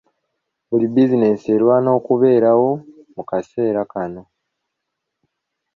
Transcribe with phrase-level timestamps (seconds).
[0.69, 2.71] Buli bizinensi erwana okubeerawo
[3.15, 4.23] mu kaseera kano.